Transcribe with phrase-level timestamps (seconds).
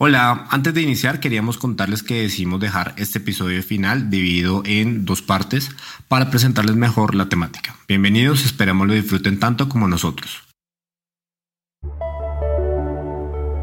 [0.00, 5.22] Hola, antes de iniciar queríamos contarles que decidimos dejar este episodio final dividido en dos
[5.22, 5.72] partes
[6.06, 7.74] para presentarles mejor la temática.
[7.88, 10.44] Bienvenidos, esperamos lo disfruten tanto como nosotros.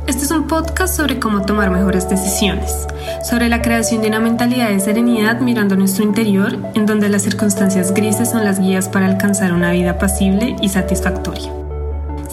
[0.07, 2.85] Este es un podcast sobre cómo tomar mejores decisiones,
[3.23, 7.93] sobre la creación de una mentalidad de serenidad mirando nuestro interior, en donde las circunstancias
[7.93, 11.64] grises son las guías para alcanzar una vida pasible y satisfactoria.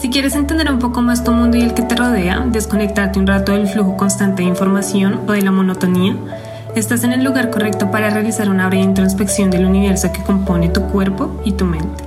[0.03, 3.25] Si quieres entender un poco más tu mundo y el que te rodea, desconectarte un
[3.25, 6.17] rato del flujo constante de información o de la monotonía,
[6.75, 10.81] estás en el lugar correcto para realizar una breve introspección del universo que compone tu
[10.87, 12.03] cuerpo y tu mente.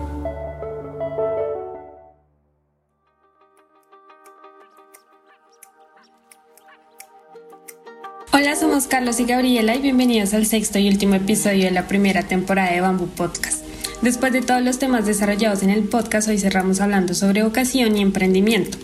[8.31, 12.23] Hola, somos Carlos y Gabriela y bienvenidos al sexto y último episodio de la primera
[12.23, 13.66] temporada de Bamboo Podcast.
[14.03, 18.03] Después de todos los temas desarrollados en el podcast, hoy cerramos hablando sobre vocación y
[18.03, 18.77] emprendimiento.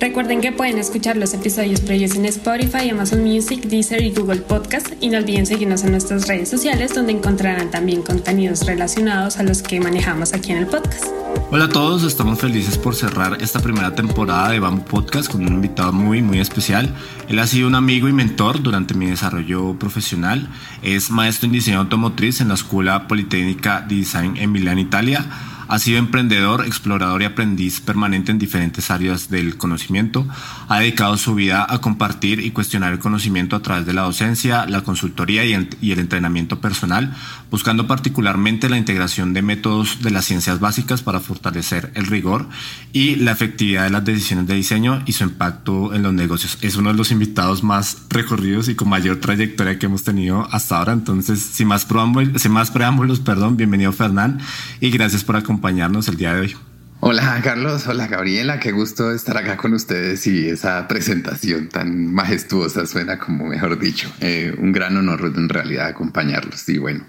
[0.00, 4.88] Recuerden que pueden escuchar los episodios previos en Spotify, Amazon Music, Deezer y Google Podcast
[5.00, 9.62] y no olviden seguirnos en nuestras redes sociales donde encontrarán también contenidos relacionados a los
[9.62, 11.06] que manejamos aquí en el podcast.
[11.50, 15.52] Hola a todos, estamos felices por cerrar esta primera temporada de Bamboo Podcast con un
[15.52, 16.92] invitado muy muy especial.
[17.28, 20.48] Él ha sido un amigo y mentor durante mi desarrollo profesional.
[20.82, 25.20] Es maestro en diseño automotriz en la Escuela Politécnica de Design en Milán, Italia
[25.68, 30.26] ha sido emprendedor, explorador y aprendiz permanente en diferentes áreas del conocimiento.
[30.68, 34.66] Ha dedicado su vida a compartir y cuestionar el conocimiento a través de la docencia,
[34.66, 37.14] la consultoría y el entrenamiento personal,
[37.50, 42.48] buscando particularmente la integración de métodos de las ciencias básicas para fortalecer el rigor
[42.92, 46.58] y la efectividad de las decisiones de diseño y su impacto en los negocios.
[46.60, 50.78] Es uno de los invitados más recorridos y con mayor trayectoria que hemos tenido hasta
[50.78, 50.92] ahora.
[50.92, 54.38] Entonces, sin más preámbulos, sin más preámbulos perdón, bienvenido Fernán
[54.80, 56.56] y gracias por acompañarnos acompañarnos el día de hoy.
[57.00, 62.84] Hola Carlos, hola Gabriela, qué gusto estar acá con ustedes y esa presentación tan majestuosa
[62.84, 67.04] suena como mejor dicho, eh, un gran honor en realidad acompañarlos y bueno.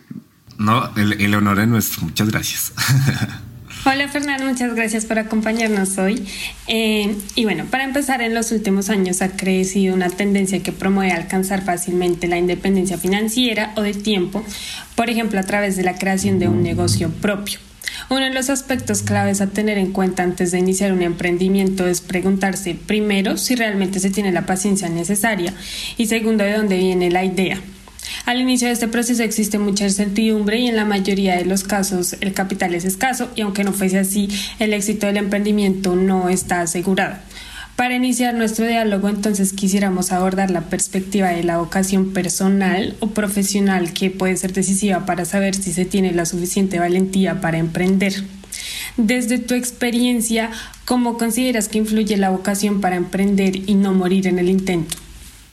[0.57, 2.73] No, el, honor es nuestro, muchas gracias.
[3.85, 6.25] Hola Fernando, muchas gracias por acompañarnos hoy.
[6.67, 11.11] Eh, y bueno, para empezar, en los últimos años ha crecido una tendencia que promueve
[11.11, 14.43] alcanzar fácilmente la independencia financiera o de tiempo,
[14.95, 17.59] por ejemplo, a través de la creación de un negocio propio.
[18.09, 21.99] Uno de los aspectos claves a tener en cuenta antes de iniciar un emprendimiento es
[21.99, 25.53] preguntarse primero si realmente se tiene la paciencia necesaria
[25.97, 27.59] y segundo de dónde viene la idea.
[28.25, 32.15] Al inicio de este proceso existe mucha incertidumbre y en la mayoría de los casos
[32.21, 34.29] el capital es escaso y aunque no fuese así,
[34.59, 37.17] el éxito del emprendimiento no está asegurado.
[37.77, 43.93] Para iniciar nuestro diálogo, entonces quisiéramos abordar la perspectiva de la vocación personal o profesional
[43.93, 48.23] que puede ser decisiva para saber si se tiene la suficiente valentía para emprender.
[48.97, 50.49] Desde tu experiencia,
[50.85, 54.97] ¿cómo consideras que influye la vocación para emprender y no morir en el intento?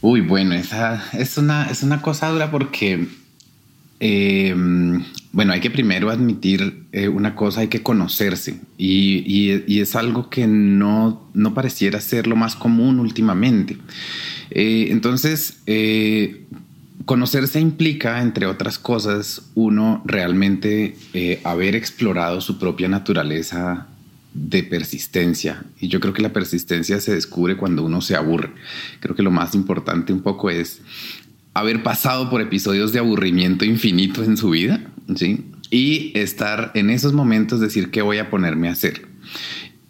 [0.01, 3.07] Uy, bueno, esa es una, es una cosa dura porque
[4.07, 4.55] eh,
[5.33, 10.47] bueno, hay que primero admitir eh, una cosa, hay que conocerse y, es algo que
[10.47, 13.79] no, no, pareciera ser lo más común últimamente.
[14.51, 15.63] Eh, entonces,
[17.07, 20.97] conocerse implica, entre otras cosas, uno realmente
[21.43, 23.87] haber explorado su propia naturaleza
[24.35, 25.63] de persistencia.
[25.81, 28.51] Y yo creo que la persistencia se descubre cuando uno se aburre.
[29.01, 30.83] Creo que lo más importante un poco es
[31.55, 34.81] haber pasado por episodios de aburrimiento infinito en su vida,
[35.17, 35.47] ¿sí?
[35.71, 39.07] Y estar en esos momentos, decir, ¿qué voy a ponerme a hacer?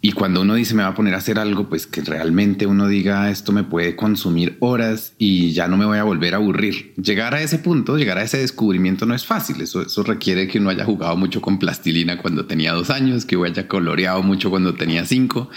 [0.05, 2.87] Y cuando uno dice me va a poner a hacer algo, pues que realmente uno
[2.87, 6.93] diga esto me puede consumir horas y ya no me voy a volver a aburrir.
[6.95, 9.59] Llegar a ese punto, llegar a ese descubrimiento no es fácil.
[9.61, 13.47] Eso, requiere que uno haya jugado mucho con plastilina cuando tenía dos años, que uno
[13.47, 15.49] haya coloreado mucho cuando tenía cinco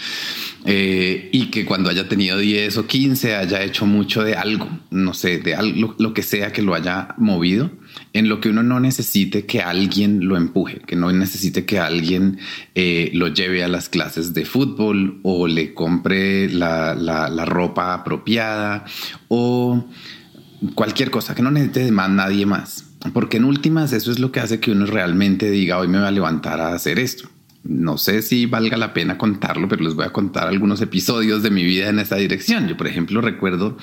[0.65, 5.13] eh, y que cuando haya tenido diez o quince haya hecho mucho de algo, no
[5.13, 7.69] sé, de algo, lo que sea que lo haya movido
[8.13, 12.39] en lo que uno no necesite que alguien lo empuje, que no necesite que alguien
[12.75, 18.85] eh, lo lleve a las clases de fútbol o le compre la, la, ropa apropiada
[19.27, 19.85] o
[20.75, 22.85] cualquier cosa, que no necesite más nadie más.
[23.13, 26.09] Porque en últimas eso es lo que hace que uno realmente diga, hoy me va
[26.09, 27.29] a levantar a hacer esto.
[27.63, 31.51] No sé si valga la pena contarlo, pero les voy a contar algunos episodios de
[31.51, 32.67] mi vida en esta dirección.
[32.67, 33.77] Yo, por ejemplo, recuerdo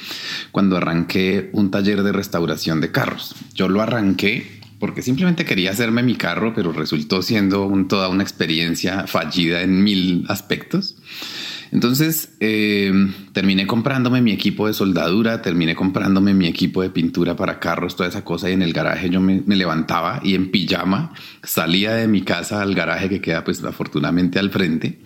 [0.51, 3.35] cuando arranqué un taller de restauración de carros.
[3.55, 9.07] Yo lo arranqué porque simplemente quería hacerme mi carro, pero resultó siendo toda una experiencia
[9.07, 10.97] fallida en mil aspectos.
[11.73, 12.93] Entonces eh,
[13.33, 18.09] terminé comprándome mi equipo de soldadura, terminé comprándome mi equipo de pintura para carros, toda
[18.09, 18.51] esa cosa.
[18.51, 22.63] Y en el garaje yo me, me, levantaba y en pijama salía de mi casa
[22.63, 25.01] al garaje que queda, pues afortunadamente al frente.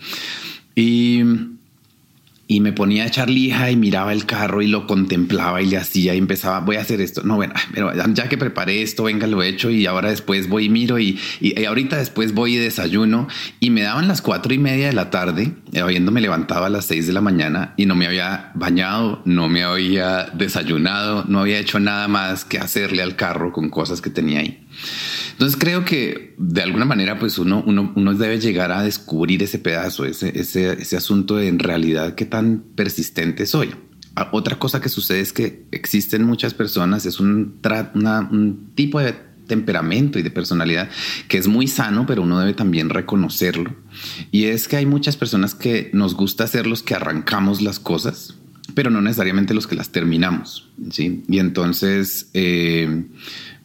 [0.74, 1.22] Y
[2.50, 5.76] y me ponía a echar lija y miraba el carro y lo contemplaba y le
[5.76, 7.22] hacía y empezaba, voy a hacer esto.
[7.22, 10.64] No, bueno, pero ya que preparé esto, venga, lo he hecho y ahora después voy
[10.64, 13.28] y miro y, y, ahorita después voy y desayuno
[13.60, 17.06] y me daban las cuatro y media de la tarde, habiéndome levantado a las seis
[17.06, 21.78] de la mañana y no me había bañado, no me había desayunado, no había hecho
[21.78, 24.66] nada más que hacerle al carro con cosas que tenía ahí.
[25.32, 29.58] Entonces creo que de alguna manera pues uno, uno, uno debe llegar a descubrir ese
[29.58, 33.70] pedazo, ese, ese, ese asunto de en realidad qué tan persistente soy.
[34.16, 37.60] Ah, otra cosa que sucede es que existen muchas personas, es un,
[38.32, 39.14] un tipo de
[39.50, 40.88] temperamento y de personalidad
[41.26, 43.74] que es muy sano, pero uno debe también reconocerlo.
[44.30, 48.36] Y es que hay muchas personas que nos gusta ser los que arrancamos las cosas,
[48.74, 50.68] pero no necesariamente los que las terminamos.
[50.90, 51.24] ¿sí?
[51.28, 53.06] Y entonces eh,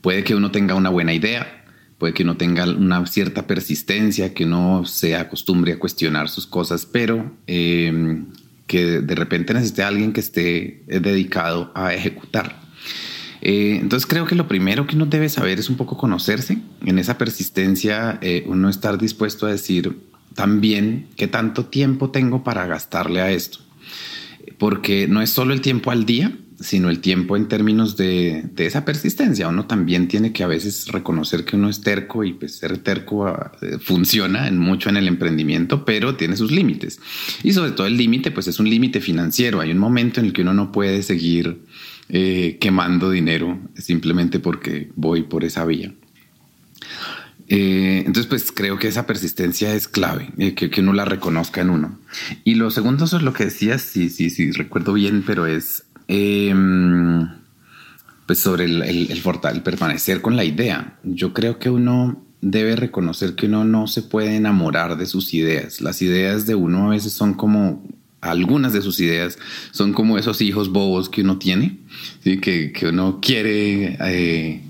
[0.05, 1.65] puede que uno tenga una buena idea,
[1.97, 6.85] puede que uno tenga una cierta persistencia, que no se acostumbre a cuestionar sus cosas,
[6.85, 8.27] pero em,
[8.67, 12.61] que de repente necesite alguien que esté eh, dedicado a ejecutar.
[13.41, 16.59] Eh, entonces creo que lo primero que uno debe saber es un poco conocerse.
[16.85, 19.97] En esa persistencia, eh, uno estar dispuesto a decir
[20.35, 23.57] también qué tanto tiempo tengo para gastarle a esto.
[24.59, 28.85] Porque no es solo el tiempo al día, sino el tiempo en términos de, esa
[28.85, 29.47] persistencia.
[29.47, 33.27] Uno también tiene que a veces reconocer que uno es terco y pues ser terco
[33.27, 36.99] ah, funciona en mucho en el emprendimiento, pero tiene sus límites.
[37.43, 39.59] Y sobre todo el límite, pues es un límite financiero.
[39.61, 41.59] Hay un momento en el que uno no puede seguir
[42.07, 45.93] eh, quemando dinero simplemente porque voy por esa vía.
[47.47, 51.61] Eh, entonces, pues creo que esa persistencia es clave, eh, que, que, uno la reconozca
[51.61, 51.99] en uno.
[52.43, 57.27] Y lo segundo es lo que decías, sí, sí, sí, recuerdo bien, pero es Em,
[58.25, 60.97] pues sobre el, el, permanecer con la idea.
[61.03, 65.81] Yo creo que uno debe reconocer que uno no se puede enamorar de sus ideas.
[65.81, 67.83] Las ideas de uno a veces son como,
[68.21, 69.37] algunas de sus ideas
[69.71, 71.77] son como esos hijos bobos que uno tiene,
[72.23, 72.37] ¿sí?
[72.37, 74.61] que, que, uno quiere eh,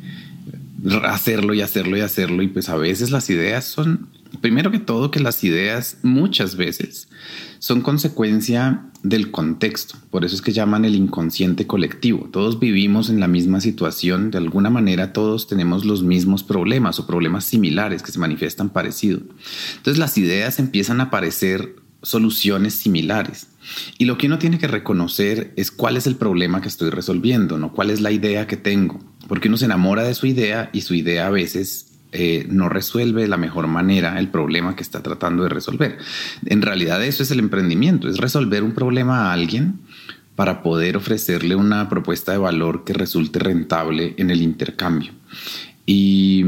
[1.03, 2.43] hacerlo y hacerlo y hacerlo.
[2.43, 4.09] Y pues a veces las ideas son,
[4.45, 7.09] primero que todo, que las ideas muchas veces
[7.57, 9.97] son consecuencia del contexto.
[10.11, 12.29] Por eso es que llaman el inconsciente colectivo.
[12.31, 14.29] Todos vivimos en la misma situación.
[14.29, 19.19] De alguna manera todos tenemos los mismos problemas o problemas similares que se manifiestan parecido.
[19.77, 23.47] Entonces las ideas empiezan a aparecer soluciones similares.
[23.97, 27.57] Y lo que uno tiene que reconocer es cuál es el problema que estoy resolviendo,
[27.57, 28.99] no cuál es la idea que tengo.
[29.27, 33.23] Porque uno se enamora de su idea y su idea a veces eh, no resuelve
[33.23, 35.97] de la mejor manera el problema que está tratando de resolver.
[36.45, 39.81] En realidad eso es el emprendimiento, es resolver un problema a alguien
[40.35, 45.11] para poder ofrecerle una propuesta de valor que resulte rentable en el intercambio.
[45.85, 46.43] Y,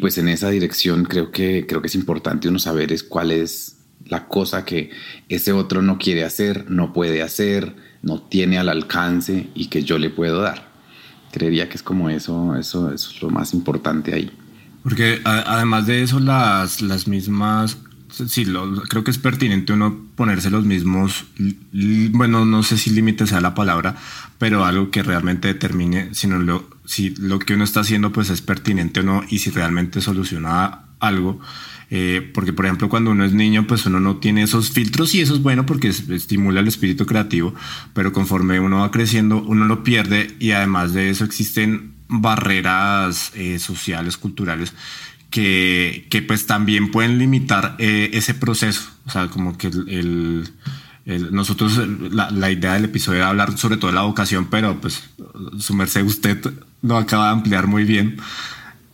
[0.00, 3.76] pues en esa dirección creo que, creo que es importante uno saber es cuál es
[4.06, 4.90] la cosa que
[5.28, 9.98] ese otro no quiere hacer, no puede hacer, no tiene al alcance y que yo
[9.98, 10.72] le puedo dar.
[11.30, 14.30] Creería que es como eso, eso es lo más importante ahí.
[14.82, 17.78] Porque además de eso, las, las mismas,
[18.10, 21.24] sí, lo, creo que es pertinente uno ponerse los mismos,
[22.10, 23.96] bueno, no sé si límite sea la palabra,
[24.38, 28.42] pero algo que realmente determine si, lo, si lo que uno está haciendo pues es
[28.42, 31.40] pertinente o no y si realmente soluciona algo.
[31.94, 35.20] Eh, porque, por ejemplo, cuando uno es niño, pues uno no tiene esos filtros y
[35.20, 37.54] eso es bueno porque estimula el espíritu creativo,
[37.92, 43.58] pero conforme uno va creciendo, uno lo pierde y además de eso existen barreras eh,
[43.58, 44.74] sociales, culturales,
[45.30, 48.90] que, que, pues también pueden limitar eh, ese proceso.
[49.06, 49.70] O sea, como que
[51.30, 55.02] nosotros, la, la, idea del episodio era hablar sobre todo de la vocación, pero pues
[55.58, 56.38] su merced usted
[56.82, 58.18] lo acaba de ampliar muy bien.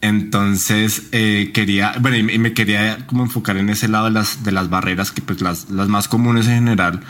[0.00, 4.52] Entonces eh, quería, bueno, y me quería como enfocar en ese lado de las, de
[4.52, 7.00] las barreras, que pues las, las más comunes en general,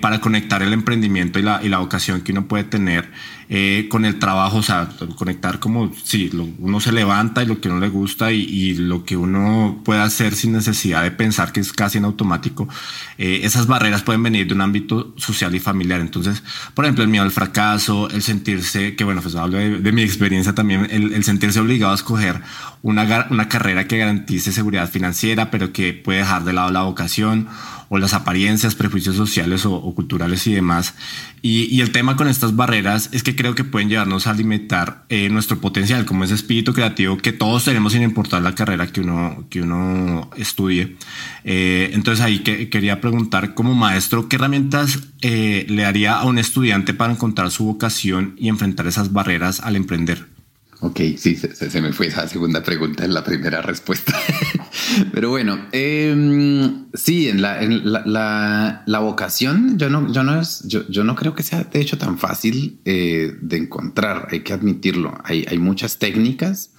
[0.00, 3.10] para conectar el emprendimiento y la, y la vocación que uno puede tener
[3.50, 7.70] eh, con el trabajo, o sea, conectar como si uno se levanta y lo que
[7.70, 11.72] uno le gusta y, lo que uno puede hacer sin necesidad de pensar que es
[11.72, 12.68] casi en automático.
[13.16, 16.00] Eh, esas barreras pueden venir de un ámbito social y familiar.
[16.00, 16.42] Entonces,
[16.74, 20.54] por ejemplo, el miedo al fracaso, el sentirse, que bueno, pues hablo de, mi experiencia
[20.54, 22.42] también, el, sentirse obligado a escoger
[22.82, 27.48] una, una carrera que garantice seguridad financiera, pero que puede dejar de lado la vocación
[27.88, 30.94] o las apariencias, prejuicios sociales o, culturales y demás.
[31.42, 35.28] Y, el tema con estas barreras es que creo que pueden llevarnos a limitar eh,
[35.30, 39.44] nuestro potencial, como ese espíritu creativo que todos tenemos sin importar la carrera que uno,
[39.48, 40.96] que uno estudie.
[41.44, 46.38] Eh, entonces ahí que, quería preguntar como maestro, ¿qué herramientas eh, le haría a un
[46.38, 50.37] estudiante para encontrar su vocación y enfrentar esas barreras al emprender?
[50.80, 54.16] Ok, sí, se, me fue esa segunda pregunta en la primera respuesta.
[55.12, 61.34] Pero bueno, em, sí, en, la, la, vocación yo no, yo, no yo, no creo
[61.34, 65.18] que sea de hecho tan fácil eh, de encontrar, hay que admitirlo.
[65.24, 66.70] Hay, hay muchas técnicas.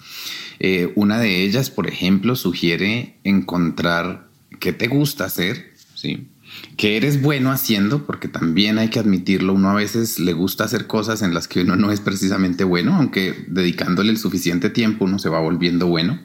[0.59, 4.29] Eh, una de ellas, por ejemplo, sugiere encontrar
[4.61, 6.29] qué te gusta hacer, ¿sí?
[6.77, 10.87] Que eres bueno haciendo, porque también hay que admitirlo, uno a veces le gusta hacer
[10.87, 15.19] cosas en las que uno no es precisamente bueno, aunque dedicándole el suficiente tiempo uno
[15.19, 16.19] se va volviendo bueno.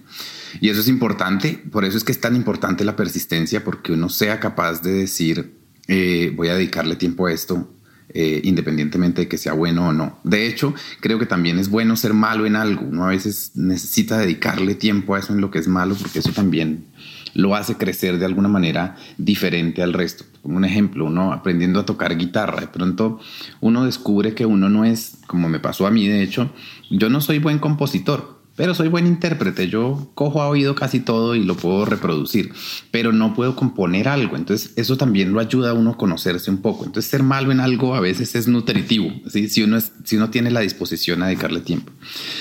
[0.60, 4.08] Y eso es importante, por eso es que es tan importante la persistencia, porque uno
[4.08, 5.54] sea capaz de decir,
[5.88, 7.74] eh, voy a dedicarle tiempo a esto,
[8.10, 10.20] eh, independientemente de que sea bueno o no.
[10.22, 12.86] De hecho, creo que también es bueno ser malo en algo.
[12.86, 16.30] Uno a veces necesita dedicarle tiempo a eso en lo que es malo, porque eso
[16.30, 16.86] también
[17.34, 20.24] lo hace crecer de alguna manera diferente al resto.
[20.42, 23.20] Como un ejemplo, uno aprendiendo a tocar guitarra, de pronto
[23.60, 26.50] uno descubre que uno no es, como me pasó a mí, de hecho,
[26.90, 29.68] yo no soy buen compositor, pero soy buen intérprete.
[29.68, 32.52] Yo cojo a oído casi todo y lo puedo reproducir,
[32.90, 34.36] pero no puedo componer algo.
[34.36, 36.84] Entonces, eso también lo ayuda a uno a conocerse un poco.
[36.84, 40.50] Entonces, ser malo en algo a veces es nutritivo, si, uno es, si uno tiene
[40.50, 41.92] la disposición a dedicarle tiempo.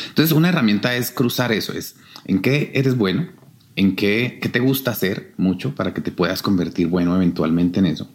[0.09, 1.95] Entonces, una herramienta es cruzar eso: es
[2.25, 3.27] en qué eres bueno,
[3.75, 8.07] en qué, te gusta hacer mucho para que te puedas convertir bueno eventualmente en eso.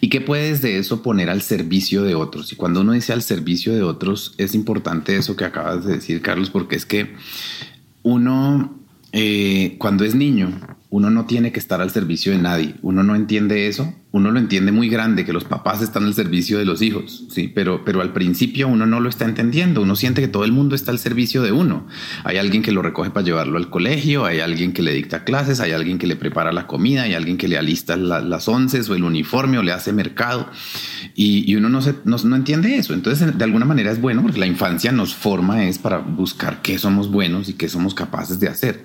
[0.00, 2.52] ¿Y qué puedes de eso poner al servicio de otros?
[2.52, 6.22] Y cuando uno dice al servicio de otros, es importante eso que acabas de decir,
[6.22, 7.14] Carlos, porque es que
[8.02, 8.78] uno,
[9.12, 10.58] eh, cuando es niño,
[10.90, 12.74] uno no tiene que estar al servicio de nadie.
[12.80, 13.92] Uno no entiende eso.
[14.18, 17.46] Uno lo entiende muy grande, que los papás están al servicio de los hijos, sí,
[17.54, 19.82] pero, pero al principio uno no lo está entendiendo.
[19.82, 21.86] Uno siente que todo el mundo está al servicio de uno.
[22.24, 25.60] Hay alguien que lo recoge para llevarlo al colegio, hay alguien que le dicta clases,
[25.60, 28.94] hay alguien que le prepara la comida, hay alguien que le alista las once o
[28.94, 30.50] el uniforme o le hace mercado.
[31.14, 32.94] Y, uno no, se, no, no entiende eso.
[32.94, 36.78] Entonces, de alguna manera es bueno porque la infancia nos forma es para buscar qué
[36.78, 38.82] somos buenos y qué somos capaces de hacer.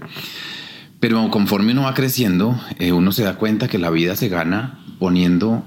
[1.03, 4.79] Pero conforme uno va creciendo, eh, uno se da cuenta que la vida se gana
[4.99, 5.61] poniendo,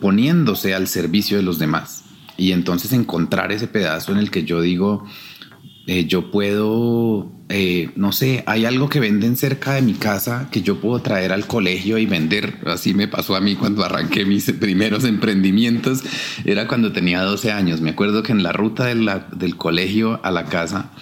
[0.00, 2.04] poniéndose al servicio de los demás.
[2.36, 5.04] Y entonces encontrar ese pedazo en el que yo digo,
[5.88, 10.62] eh, yo puedo, eh, no sé, hay algo que venden cerca de mi casa que
[10.62, 12.60] yo puedo traer al colegio y vender.
[12.64, 16.04] Así me pasó a mí cuando arranqué mis primeros emprendimientos.
[16.44, 17.80] Era cuando tenía 12 años.
[17.80, 20.92] Me acuerdo que en la ruta del colegio a la casa,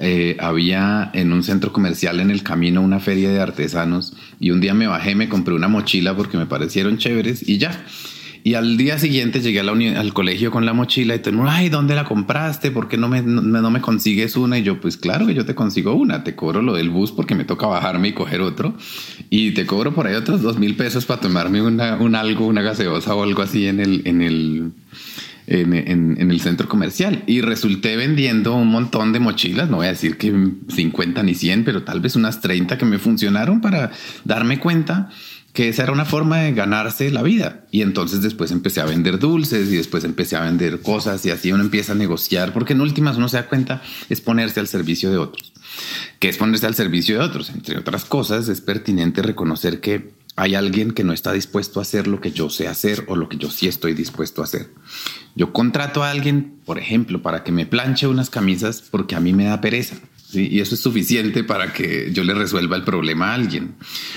[0.00, 4.60] eh, había en un centro comercial en el camino una feria de artesanos y un
[4.60, 7.84] día me bajé, me compré una mochila porque me parecieron chéveres y ya.
[8.44, 12.04] Y al día siguiente llegué al colegio con la mochila y todo ay, ¿dónde la
[12.04, 12.70] compraste?
[12.70, 14.58] ¿Por qué no me, no, me consigues una?
[14.58, 17.34] Y yo, pues claro que yo te consigo una, te cobro lo del bus porque
[17.34, 18.74] me toca bajarme y coger otro.
[19.28, 22.62] Y te cobro por ahí otros dos mil pesos para tomarme una, un algo, una
[22.62, 24.72] gaseosa o algo así en el,
[25.48, 30.18] en, el centro comercial y resulté vendiendo un montón de mochilas, no voy a decir
[30.18, 30.32] que
[30.68, 33.90] 50 ni 100, pero tal vez unas 30 que me funcionaron para
[34.24, 35.08] darme cuenta
[35.54, 37.64] que esa era una forma de ganarse la vida.
[37.70, 41.50] Y entonces después empecé a vender dulces y después empecé a vender cosas y así
[41.50, 45.10] uno empieza a negociar, porque en últimas uno se da cuenta es ponerse al servicio
[45.10, 45.52] de otros.
[46.18, 47.50] ¿Qué es ponerse al servicio de otros?
[47.50, 52.06] Entre otras cosas, es pertinente reconocer que hay alguien que no está dispuesto a hacer
[52.06, 54.68] lo que yo sé hacer o lo que yo sí estoy dispuesto a hacer.
[55.34, 59.32] Yo contrato a alguien, por ejemplo, para que me planche unas camisas porque a mí
[59.32, 59.96] me da pereza.
[60.30, 63.76] Y eso es suficiente para que yo le resuelva el problema a alguien.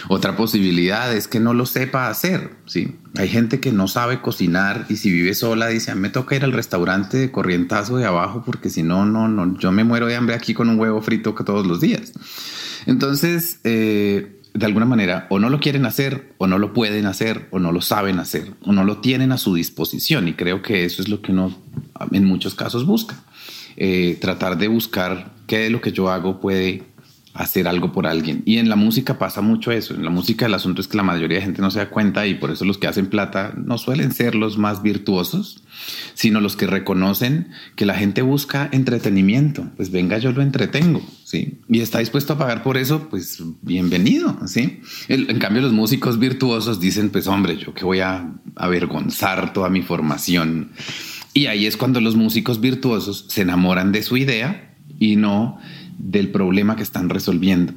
[0.09, 2.51] Otra posibilidad es que no lo sepa hacer.
[2.65, 2.97] ¿sí?
[3.17, 6.51] Hay gente que no sabe cocinar y si vive sola dice, me toca ir al
[6.51, 10.35] restaurante de corrientazo de abajo porque si no, no, no, yo me muero de hambre
[10.35, 12.11] aquí con un huevo frito todos los días.
[12.85, 17.48] Entonces, eh, de alguna manera o no lo quieren hacer o no lo pueden hacer
[17.51, 20.86] o no lo saben hacer o no lo tienen a su disposición y creo que
[20.86, 21.55] eso es lo que uno
[22.12, 23.24] en muchos casos busca.
[23.77, 26.84] Eh, tratar de buscar qué de lo que yo hago puede
[27.33, 28.43] hacer algo por alguien.
[28.45, 29.93] Y en la música pasa mucho eso.
[29.93, 32.27] En la música el asunto es que la mayoría de gente no se da cuenta
[32.27, 35.63] y por eso los que hacen plata no suelen ser los más virtuosos,
[36.13, 39.69] sino los que reconocen que la gente busca entretenimiento.
[39.77, 41.59] Pues venga, yo lo entretengo, ¿sí?
[41.69, 44.81] Y está dispuesto a pagar por eso, pues bienvenido, ¿sí?
[45.07, 49.81] en cambio los músicos virtuosos dicen, pues hombre, yo que voy a avergonzar toda mi
[49.81, 50.71] formación.
[51.33, 55.59] Y ahí es cuando los músicos virtuosos se enamoran de su idea y no
[56.01, 57.74] del problema que están resolviendo.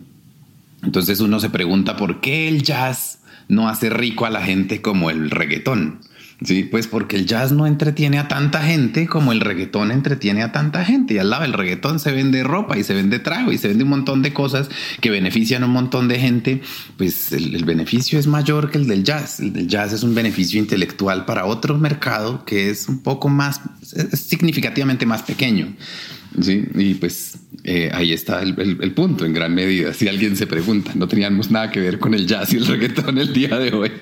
[0.83, 5.11] Entonces uno se pregunta por qué el jazz no hace rico a la gente como
[5.11, 6.01] el reggaetón.
[6.43, 10.53] Sí, pues porque el jazz no entretiene a tanta gente como el reggaetón entretiene a
[10.53, 11.15] tanta gente.
[11.15, 13.85] Y al lado del reggaetón se vende ropa y se vende trago y se vende
[13.85, 14.69] un montón de cosas
[15.01, 16.61] que benefician a un montón de gente.
[16.99, 19.41] Pues el, beneficio es mayor que el del jazz.
[19.41, 23.61] El jazz es un beneficio intelectual para otro mercado que es un poco más,
[24.13, 25.75] significativamente más pequeño.
[26.41, 29.95] Sí, y pues eh, ahí está el, el, punto en gran medida.
[29.95, 33.19] Si alguien se pregunta, no teníamos nada que ver con el jazz y el reggaetón
[33.19, 33.93] el día de hoy.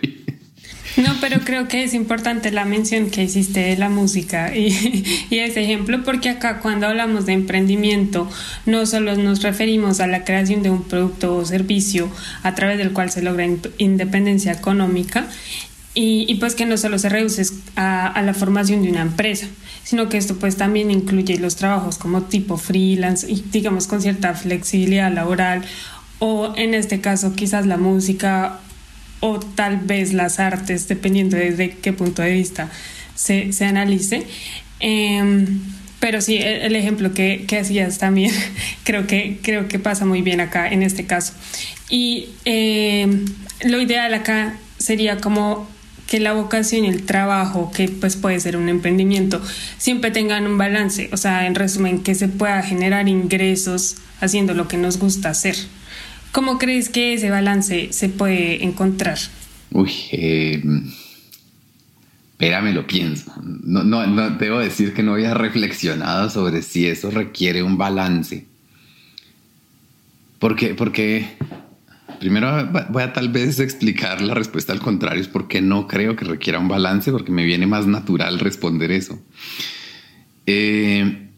[0.96, 5.38] No, pero creo que es importante la mención que hiciste de la música y, y,
[5.38, 8.28] ese ejemplo, porque acá cuando hablamos de emprendimiento,
[8.66, 12.10] no solo nos referimos a la creación de un producto o servicio
[12.42, 13.46] a través del cual se logra
[13.78, 15.28] independencia económica,
[15.94, 17.42] y, y, pues que no solo se reduce
[17.76, 19.46] a, a, la formación de una empresa,
[19.84, 24.34] sino que esto pues también incluye los trabajos como tipo freelance y digamos con cierta
[24.34, 25.62] flexibilidad laboral
[26.18, 28.60] o en este caso quizás la música
[29.20, 32.70] o tal vez las artes, dependiendo desde qué punto de vista
[33.14, 34.26] se, se analice.
[34.80, 35.60] Em,
[36.00, 38.32] pero sí, el, ejemplo que, que, hacías también
[38.84, 41.34] creo que, creo que pasa muy bien acá en este caso.
[41.88, 43.24] Y em,
[43.64, 45.68] lo ideal acá sería como
[46.12, 49.40] que la vocación y el trabajo, que pues puede ser un emprendimiento,
[49.78, 54.68] siempre tengan un balance, o sea, en resumen, que se pueda generar ingresos haciendo lo
[54.68, 55.56] que nos gusta hacer.
[56.30, 59.16] ¿Cómo crees que ese balance se puede encontrar?
[59.70, 60.62] Uy, eh,
[62.32, 63.32] espérame, lo pienso.
[63.42, 68.44] No, no, no, debo decir que no había reflexionado sobre si eso requiere un balance.
[70.38, 71.26] Porque, porque
[72.22, 76.24] primero voy a tal vez explicar la respuesta al contrario, es porque no creo que
[76.24, 79.20] requiera un balance, porque me viene más natural responder eso.
[80.46, 81.30] Eh,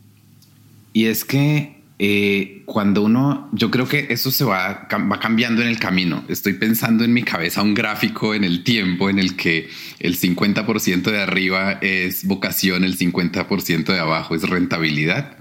[0.92, 1.73] y es que
[2.06, 6.22] eh, cuando uno, yo creo que eso se va, va cambiando en el camino.
[6.28, 9.70] Estoy pensando en mi cabeza un gráfico en el tiempo en el que
[10.00, 15.38] el 50% de arriba es vocación, el 50% de abajo es rentabilidad.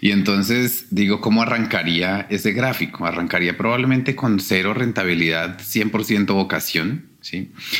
[0.00, 3.04] Y entonces digo, ¿cómo arrancaría ese gráfico?
[3.04, 7.07] Arrancaría probablemente con cero rentabilidad, 100% vocación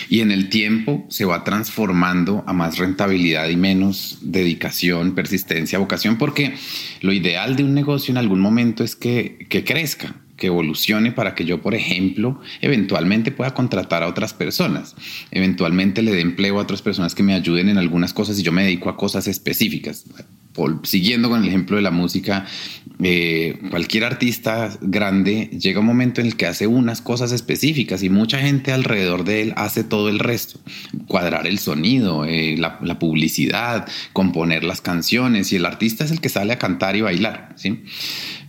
[0.09, 6.19] y en el tiempo se va transformando a más rentabilidad y menos dedicación, persistencia, vocación,
[6.19, 6.55] porque
[7.01, 11.35] lo ideal de un negocio en algún momento es que, que crezca, que evolucione para
[11.35, 14.95] que yo, por ejemplo, eventualmente pueda contratar a otras personas,
[15.31, 18.53] eventualmente le dé empleo a otras personas que me ayuden en algunas cosas y yo
[18.53, 20.07] me dedico a cosas específicas
[20.83, 22.47] siguiendo con el ejemplo de la música,
[23.01, 28.11] eh, cualquier artista grande llega un momento en el que hace unas cosas específicas y
[28.11, 30.59] mucha gente alrededor de él hace todo el resto.
[31.07, 36.21] Cuadrar el sonido, eh, la, la, publicidad, componer las canciones y el artista es el
[36.21, 37.53] que sale a cantar y bailar.
[37.57, 37.85] ¿sí?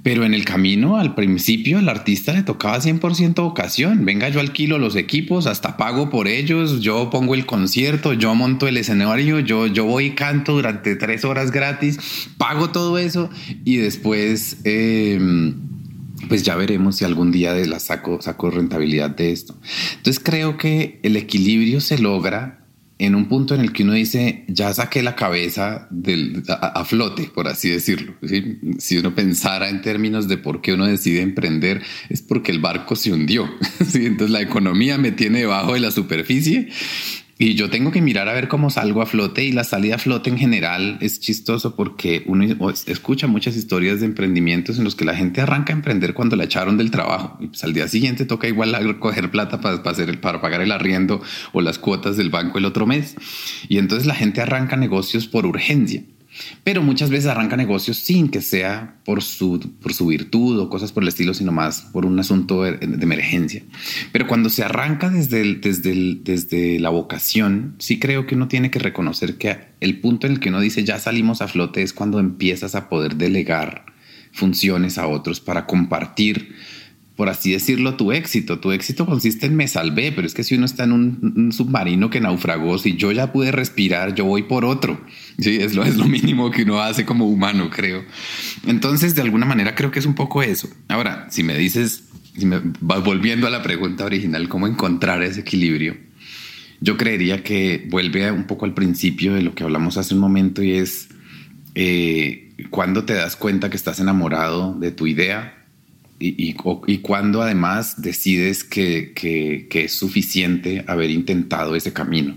[0.03, 4.05] Pero en el camino, al principio, al artista le tocaba 100% vocación.
[4.05, 8.67] Venga, yo alquilo los equipos, hasta pago por ellos, yo pongo el concierto, yo monto
[8.67, 11.99] el escenario, yo, yo voy y canto durante tres horas gratis,
[12.37, 13.29] pago todo eso
[13.65, 14.57] y después...
[14.63, 15.69] Em,
[16.27, 19.57] pues ya veremos si algún día la saco, saco rentabilidad de esto.
[19.95, 22.58] Entonces creo que el equilibrio se logra
[22.99, 27.31] en un punto en el que uno dice, ya saqué la cabeza del, a, flote,
[27.33, 28.13] por así decirlo.
[28.77, 32.97] Si uno pensara en términos de por qué uno decide emprender, es porque el barco
[32.97, 33.49] se hundió.
[33.93, 36.69] Entonces la economía me tiene debajo de la superficie
[37.41, 39.97] y yo tengo que mirar a ver cómo salgo a flote y la salida a
[39.97, 42.43] flote en general es chistoso porque uno
[42.85, 46.43] escucha muchas historias de emprendimientos en los que la gente arranca a emprender cuando la
[46.43, 50.59] echaron del trabajo y pues al día siguiente toca igual coger plata para, para, pagar
[50.59, 51.21] el arriendo
[51.53, 53.15] o las cuotas del banco el otro mes.
[53.69, 56.03] Y entonces la gente arranca negocios por urgencia.
[56.63, 60.91] Pero muchas veces arranca negocios sin que sea por su, por su virtud o cosas
[60.91, 63.63] por el estilo, sino más por un asunto de, emergencia.
[64.11, 68.79] Pero cuando se arranca desde, desde, desde la vocación, sí creo que uno tiene que
[68.79, 72.19] reconocer que el punto en el que uno dice ya salimos a flote es cuando
[72.19, 73.85] empiezas a poder delegar
[74.31, 76.55] funciones a otros para compartir
[77.19, 78.59] por así decirlo, tu éxito.
[78.59, 82.09] Tu éxito consiste en me salvé, pero es que si uno está en un, submarino
[82.09, 85.01] que naufragó, si yo ya pude respirar, yo voy por otro.
[85.37, 88.05] Sí, es lo, es lo mínimo que uno hace como humano, creo.
[88.65, 90.69] Entonces, de alguna manera, creo que es un poco eso.
[90.87, 92.05] Ahora, si me dices,
[92.37, 95.97] si me, volviendo a la pregunta original, ¿cómo encontrar ese equilibrio?
[96.79, 100.63] Yo creería que vuelve un poco al principio de lo que hablamos hace un momento
[100.63, 101.09] y es
[101.75, 105.58] eh, cuando te das cuenta que estás enamorado de tu idea
[106.19, 106.53] y,
[106.87, 112.35] y, cuando además decides que, que, es suficiente haber intentado ese camino.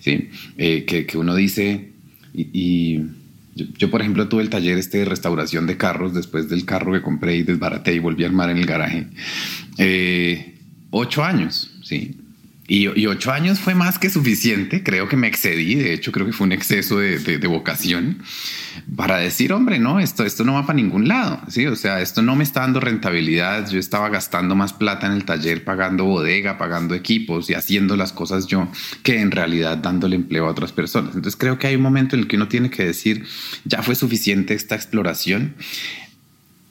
[0.00, 0.28] ¿sí?
[0.58, 1.92] Eh, que, que, uno dice,
[2.34, 3.00] y,
[3.54, 7.02] yo, por ejemplo tuve el taller este de restauración de carros después del carro que
[7.02, 9.06] compré y desbaraté y volví a armar en el garaje.
[9.78, 10.54] Eh,
[10.90, 12.16] ocho años, sí.
[12.68, 16.32] Y, ocho años fue más que suficiente, creo que me excedí, de hecho creo que
[16.32, 18.22] fue un exceso de, vocación
[18.96, 21.66] para decir, hombre, no, esto, esto no va para ningún lado, ¿sí?
[21.66, 25.24] O sea, esto no me está dando rentabilidad, yo estaba gastando más plata en el
[25.24, 28.68] taller, pagando bodega, pagando equipos y haciendo las cosas yo,
[29.02, 31.16] que en realidad dándole empleo a otras personas.
[31.16, 33.24] Entonces creo que hay un momento en el que uno tiene que decir,
[33.64, 35.56] ya fue suficiente esta exploración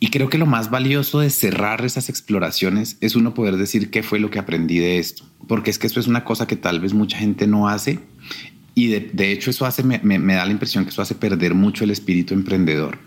[0.04, 4.02] y creo que lo más valioso de cerrar esas exploraciones es uno poder decir qué
[4.02, 6.80] fue lo que aprendí de esto, porque es que eso es una cosa que tal
[6.80, 8.00] vez mucha gente no hace
[8.74, 10.00] y de, hecho eso hace, me,
[10.34, 12.98] da la impresión que eso hace perder mucho el espíritu emprendedor.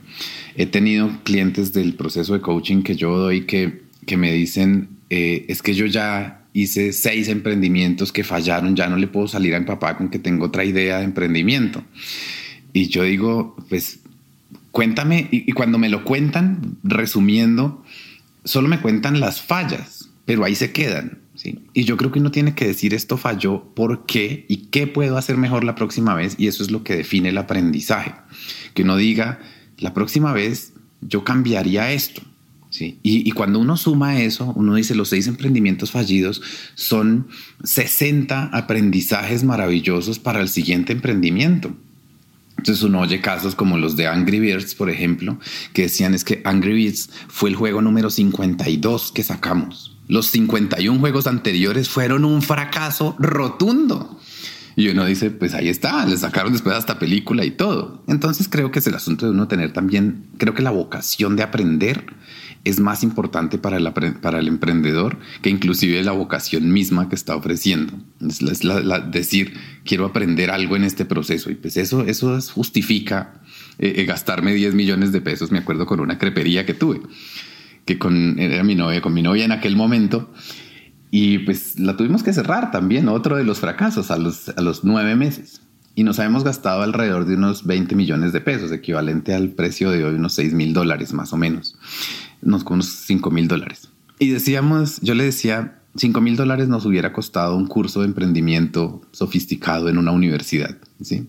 [0.55, 5.47] He tenido clientes del proceso de coaching que yo doy que, que me dicen, eh,
[5.49, 9.59] es que yo ya hice seis emprendimientos que fallaron, ya no le puedo salir a
[9.59, 11.83] mi papá con que tengo otra idea de emprendimiento.
[12.73, 13.99] Y yo digo, pues
[14.75, 17.85] cuéntame, y, cuando me lo cuentan, resumiendo,
[18.43, 21.21] solo me cuentan las fallas, pero ahí se quedan.
[21.37, 21.61] ¿sí?
[21.75, 25.17] Y yo creo que uno tiene que decir esto falló, por qué y qué puedo
[25.17, 26.35] hacer mejor la próxima vez.
[26.39, 28.15] Y eso es lo que define el aprendizaje.
[28.75, 29.39] Que uno diga,
[29.79, 32.23] la próxima vez yo cambiaría esto.
[32.69, 32.99] ¿sí?
[33.05, 36.43] Y, y cuando uno suma eso, uno dice, los seis emprendimientos fallidos
[36.75, 37.29] son
[37.63, 41.77] 60 aprendizajes maravillosos para el siguiente emprendimiento.
[42.65, 45.39] Entonces uno oye casos como los de Angry Birds, por ejemplo,
[45.75, 49.99] que decían es que Angry Birds fue el juego número 52 que sacamos.
[50.09, 54.19] Los 51 juegos anteriores fueron un fracaso rotundo.
[54.77, 58.03] Y uno dice, pues ahí está, le sacaron después hasta película y todo.
[58.09, 61.43] Entonces creo que es el asunto de uno tener también, creo que la vocación de
[61.43, 62.07] aprender
[62.65, 67.37] es más importante para el, para el emprendedor que inclusive la vocación misma que está
[67.37, 67.93] ofreciendo.
[68.27, 68.41] Es,
[69.11, 73.43] decir, quiero aprender algo en este proceso y pues eso, eso justifica
[73.79, 75.53] eh, eh, gastarme 10 millones de pesos.
[75.53, 77.03] Me acuerdo con una crepería que tuve,
[77.85, 80.33] que con, era mi novia, con mi novia en aquel momento
[81.11, 84.85] y pues la tuvimos que cerrar también, otro de los fracasos a los, a los
[84.85, 85.61] nueve meses.
[85.97, 90.05] Y nos habíamos gastado alrededor de unos 20 millones de pesos, equivalente al precio de
[90.05, 91.79] hoy, unos 6 mil dólares más o menos
[92.45, 93.89] unos, unos 5 mil dólares.
[94.19, 99.03] Y decíamos, yo le decía, 5 mil dólares nos hubiera costado un curso de emprendimiento
[99.13, 101.29] sofisticado en una universidad, ¿sí?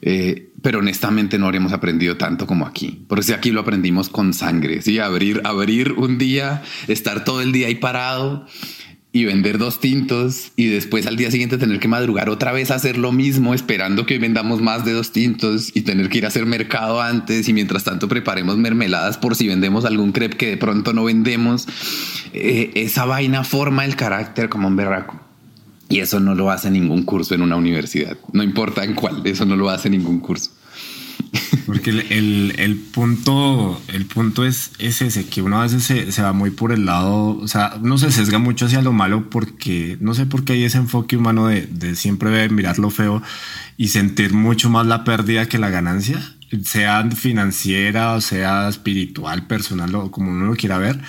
[0.00, 4.32] Eh, pero honestamente no habríamos aprendido tanto como aquí, porque si aquí lo aprendimos con
[4.32, 4.98] sangre, ¿sí?
[4.98, 8.46] Abrir, abrir un día, estar todo el día ahí parado,
[9.14, 12.76] y vender dos tintos y después al día siguiente tener que madrugar otra vez a
[12.76, 16.28] hacer lo mismo esperando que vendamos más de dos tintos y tener que ir a
[16.28, 20.56] hacer mercado antes y mientras tanto preparemos mermeladas por si vendemos algún crepe que de
[20.56, 21.68] pronto no vendemos.
[22.32, 25.20] Eh, esa vaina forma el carácter como un berraco.
[25.90, 28.16] Y eso no lo hace ningún curso en una universidad.
[28.32, 30.50] No importa en cuál, eso no lo hace ningún curso.
[31.66, 36.50] Porque el, punto, el punto es, es ese, que uno a veces se, va muy
[36.50, 40.26] por el lado, o sea, uno se sesga mucho hacia lo malo porque no sé
[40.26, 43.22] por qué hay ese enfoque humano de, siempre mirar lo feo
[43.78, 46.20] y sentir mucho más la pérdida que la ganancia,
[46.64, 51.00] sea financiera sea espiritual, personal o como uno lo quiera ver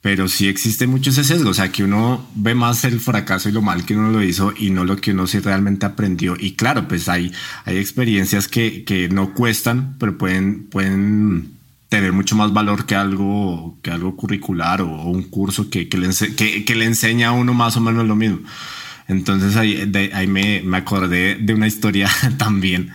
[0.00, 3.52] pero sí existe mucho ese sesgo, o sea, que uno ve más el fracaso y
[3.52, 6.36] lo mal que uno lo hizo y no lo que uno sí realmente aprendió.
[6.38, 7.32] Y claro, pues hay,
[7.64, 11.58] hay experiencias que, que no cuestan, pero pueden, pueden
[11.88, 16.08] tener mucho más valor que algo, que algo curricular o, un curso que, que, le
[16.64, 18.40] que, le enseña a uno más o menos lo mismo.
[19.08, 22.92] Entonces ahí, ahí me, me, acordé de una historia también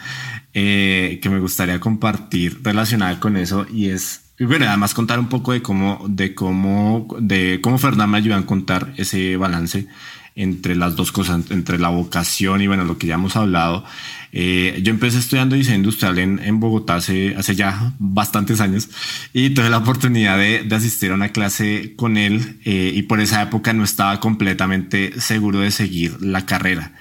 [0.54, 5.30] eh, que me gustaría compartir relacionada con eso y es y bueno, además contar un
[5.30, 9.88] poco de cómo, de cómo, de cómo Fernán me ayudó a contar ese balance
[10.36, 13.86] entre las dos cosas, entre la vocación y bueno, lo que ya hemos hablado.
[14.32, 18.90] Eh, yo empecé estudiando diseño industrial en, en Bogotá hace, hace, ya bastantes años
[19.32, 23.20] y tuve la oportunidad de, de asistir a una clase con él eh, y por
[23.20, 26.94] esa época no estaba completamente seguro de seguir la carrera.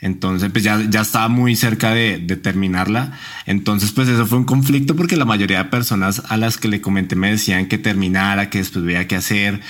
[0.00, 3.18] Entonces, pues ya, ya estaba muy cerca de, de, terminarla.
[3.46, 6.80] Entonces, pues eso fue un conflicto porque la mayoría de personas a las que le
[6.80, 9.60] comenté me decían que terminara, que después veía qué hacer,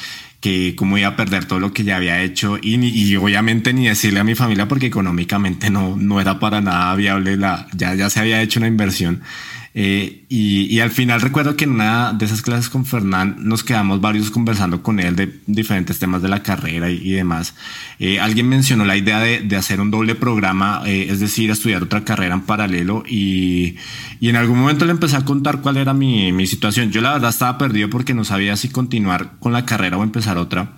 [0.40, 3.88] que cómo iba a perder todo lo que ya había hecho y, y obviamente ni
[3.88, 8.08] decirle a mi familia porque económicamente no, no era para nada viable la, ya, ya
[8.08, 9.22] se había hecho una inversión.
[9.80, 14.00] Eh, y, al final recuerdo que en una de esas clases con Fernán nos quedamos
[14.00, 17.54] varios conversando con él de diferentes temas de la carrera y, demás.
[18.00, 22.04] Eh, alguien mencionó la idea de, hacer un doble programa, eh, es decir, estudiar otra
[22.04, 23.76] carrera en paralelo y,
[24.20, 26.90] en algún momento le empecé a contar cuál era mi, mi situación.
[26.90, 30.38] Yo la verdad estaba perdido porque no sabía si continuar con la carrera o empezar
[30.38, 30.72] otra.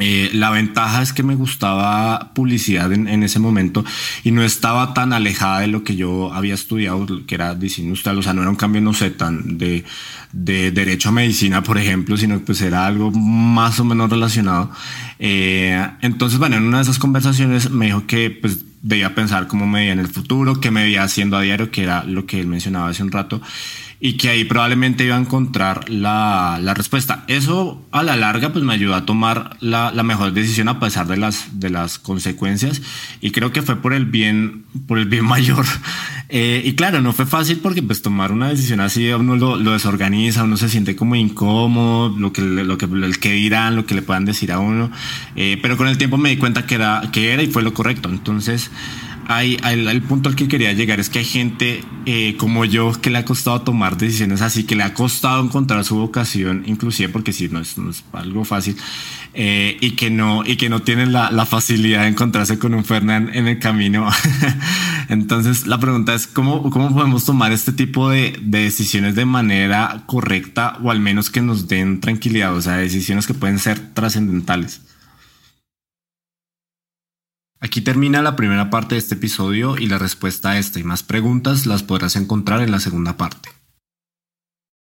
[0.00, 3.84] Eh, la ventaja es que me gustaba publicidad en, ese momento
[4.22, 8.18] y no estaba tan alejada de lo que yo había estudiado, que era diseño industrial,
[8.18, 9.84] o sea, no era un cambio, no sé, tan de,
[10.32, 14.70] de derecho a medicina, por ejemplo, sino que pues era algo más o menos relacionado.
[15.18, 19.66] Eh, entonces, bueno, en una de esas conversaciones me dijo que pues debía pensar cómo
[19.66, 22.40] me veía en el futuro, qué me veía haciendo a diario, que era lo que
[22.40, 23.40] él mencionaba hace un rato
[24.00, 27.24] y que ahí probablemente iba a encontrar la, la, respuesta.
[27.26, 31.08] Eso a la larga pues me ayudó a tomar la, la, mejor decisión a pesar
[31.08, 32.80] de las, de las consecuencias
[33.20, 35.66] y creo que fue por el bien, por el bien mayor.
[36.28, 39.72] Eh, y claro, no fue fácil porque pues tomar una decisión así uno lo, lo,
[39.72, 43.94] desorganiza, uno se siente como incómodo, lo que, lo que, el que dirán, lo que
[43.94, 44.92] le puedan decir a uno,
[45.34, 47.74] eh, pero con el tiempo me di cuenta que era, que era y fue lo
[47.74, 48.08] correcto.
[48.08, 48.70] Entonces,
[49.28, 53.10] hay, el punto al que quería llegar es que hay gente eh, como yo que
[53.10, 57.34] le ha costado tomar decisiones así, que le ha costado encontrar su vocación, inclusive porque
[57.34, 57.76] si no es,
[58.12, 58.74] algo fácil,
[59.34, 63.30] eh, y que no, y que no tienen la, facilidad de encontrarse con un Fernán
[63.34, 64.08] en el camino.
[65.10, 70.78] Entonces, la pregunta es cómo, cómo podemos tomar este tipo de decisiones de manera correcta
[70.82, 74.80] o al menos que nos den tranquilidad, o sea, decisiones que pueden ser trascendentales.
[77.60, 81.02] Aquí termina la primera parte de este episodio y la respuesta a esta y más
[81.02, 83.57] preguntas las podrás encontrar en la segunda parte.